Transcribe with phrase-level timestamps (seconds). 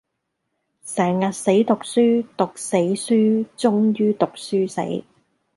[0.83, 5.03] 成日死讀書,讀死書,終於讀書死